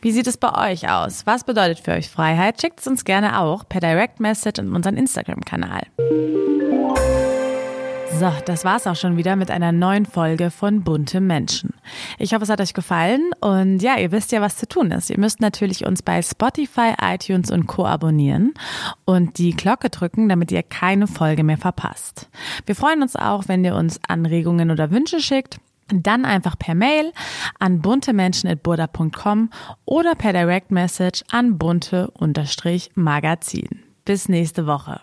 Wie 0.00 0.12
sieht 0.12 0.26
es 0.26 0.36
bei 0.36 0.70
euch 0.70 0.88
aus? 0.88 1.26
Was 1.26 1.44
bedeutet 1.44 1.80
für 1.80 1.92
euch 1.92 2.08
Freiheit? 2.08 2.60
Schickt 2.60 2.80
es 2.80 2.86
uns 2.86 3.04
gerne 3.04 3.40
auch 3.40 3.68
per 3.68 3.80
Direct 3.80 4.20
Message 4.20 4.60
in 4.60 4.74
unseren 4.74 4.96
Instagram-Kanal. 4.96 5.82
So, 8.18 8.32
das 8.46 8.64
war's 8.64 8.86
auch 8.86 8.96
schon 8.96 9.18
wieder 9.18 9.36
mit 9.36 9.50
einer 9.50 9.72
neuen 9.72 10.06
Folge 10.06 10.50
von 10.50 10.82
Bunte 10.82 11.20
Menschen. 11.20 11.74
Ich 12.18 12.32
hoffe, 12.32 12.44
es 12.44 12.48
hat 12.48 12.62
euch 12.62 12.72
gefallen 12.72 13.20
und 13.40 13.82
ja, 13.82 13.98
ihr 13.98 14.10
wisst 14.10 14.32
ja, 14.32 14.40
was 14.40 14.56
zu 14.56 14.66
tun 14.66 14.90
ist. 14.90 15.10
Ihr 15.10 15.20
müsst 15.20 15.42
natürlich 15.42 15.84
uns 15.84 16.00
bei 16.00 16.22
Spotify, 16.22 16.94
iTunes 17.02 17.50
und 17.50 17.66
Co. 17.66 17.84
abonnieren 17.84 18.54
und 19.04 19.36
die 19.36 19.50
Glocke 19.50 19.90
drücken, 19.90 20.30
damit 20.30 20.50
ihr 20.50 20.62
keine 20.62 21.08
Folge 21.08 21.44
mehr 21.44 21.58
verpasst. 21.58 22.30
Wir 22.64 22.74
freuen 22.74 23.02
uns 23.02 23.16
auch, 23.16 23.48
wenn 23.48 23.62
ihr 23.66 23.74
uns 23.74 24.00
Anregungen 24.08 24.70
oder 24.70 24.90
Wünsche 24.90 25.20
schickt. 25.20 25.58
Dann 25.88 26.24
einfach 26.24 26.58
per 26.58 26.74
Mail 26.74 27.12
an 27.58 27.82
buntemenschen.burda.com 27.82 29.50
oder 29.84 30.14
per 30.14 30.32
Direct 30.32 30.70
Message 30.70 31.22
an 31.30 31.58
bunte-magazin. 31.58 33.82
Bis 34.06 34.30
nächste 34.30 34.66
Woche. 34.66 35.02